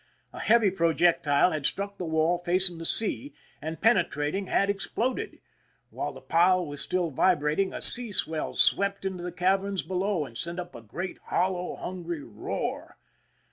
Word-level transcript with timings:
A 0.33 0.39
heavy 0.39 0.71
projectile 0.71 1.51
had 1.51 1.63
struck 1.67 1.99
the 1.99 2.07
wall 2.07 2.39
facing 2.39 2.79
the 2.79 2.87
sea, 2.87 3.35
and, 3.61 3.79
penetrating, 3.81 4.47
had 4.47 4.67
exploded. 4.67 5.39
While 5.91 6.11
the 6.11 6.21
pile 6.21 6.75
still 6.77 7.11
vibrated, 7.11 7.71
a 7.71 7.83
sea 7.83 8.09
sweU 8.09 8.57
swept 8.57 9.05
into 9.05 9.23
the 9.23 9.31
caverns 9.31 9.83
below, 9.83 10.25
and 10.25 10.35
sent 10.35 10.59
up 10.59 10.73
a 10.73 10.81
great, 10.81 11.19
hollow, 11.25 11.75
hungry 11.75 12.23
roar. 12.23 12.97